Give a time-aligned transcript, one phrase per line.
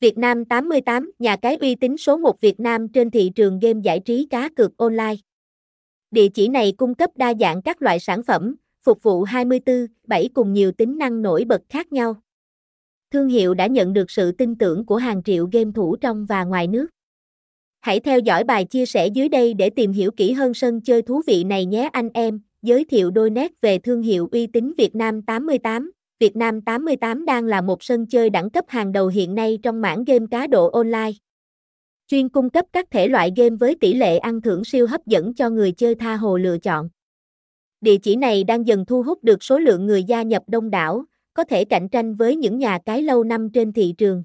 [0.00, 3.80] Việt Nam 88, nhà cái uy tín số 1 Việt Nam trên thị trường game
[3.82, 5.14] giải trí cá cược online.
[6.10, 10.52] Địa chỉ này cung cấp đa dạng các loại sản phẩm, phục vụ 24/7 cùng
[10.52, 12.16] nhiều tính năng nổi bật khác nhau.
[13.12, 16.44] Thương hiệu đã nhận được sự tin tưởng của hàng triệu game thủ trong và
[16.44, 16.86] ngoài nước.
[17.80, 21.02] Hãy theo dõi bài chia sẻ dưới đây để tìm hiểu kỹ hơn sân chơi
[21.02, 22.40] thú vị này nhé anh em.
[22.62, 25.90] Giới thiệu đôi nét về thương hiệu uy tín Việt Nam 88.
[26.20, 29.80] Việt Nam 88 đang là một sân chơi đẳng cấp hàng đầu hiện nay trong
[29.80, 31.10] mảng game cá độ online.
[32.06, 35.34] Chuyên cung cấp các thể loại game với tỷ lệ ăn thưởng siêu hấp dẫn
[35.34, 36.88] cho người chơi tha hồ lựa chọn.
[37.80, 41.04] Địa chỉ này đang dần thu hút được số lượng người gia nhập đông đảo,
[41.34, 44.24] có thể cạnh tranh với những nhà cái lâu năm trên thị trường.